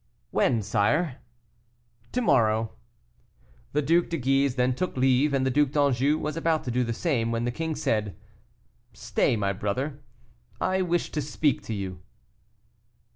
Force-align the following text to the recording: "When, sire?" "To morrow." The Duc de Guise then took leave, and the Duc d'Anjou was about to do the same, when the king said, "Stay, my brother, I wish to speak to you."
"When, 0.31 0.63
sire?" 0.63 1.17
"To 2.13 2.21
morrow." 2.23 2.71
The 3.73 3.83
Duc 3.83 4.09
de 4.09 4.17
Guise 4.17 4.55
then 4.55 4.73
took 4.73 4.97
leave, 4.97 5.31
and 5.31 5.45
the 5.45 5.51
Duc 5.51 5.69
d'Anjou 5.69 6.17
was 6.17 6.35
about 6.35 6.63
to 6.63 6.71
do 6.71 6.83
the 6.83 6.91
same, 6.91 7.31
when 7.31 7.45
the 7.45 7.51
king 7.51 7.75
said, 7.75 8.15
"Stay, 8.93 9.35
my 9.35 9.53
brother, 9.53 10.01
I 10.59 10.81
wish 10.81 11.11
to 11.11 11.21
speak 11.21 11.61
to 11.65 11.75
you." 11.75 11.99